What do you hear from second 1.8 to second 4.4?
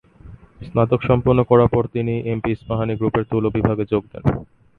তিনি এমপি ইস্পাহানি গ্রুপের তুলো বিভাগে যোগ দেন।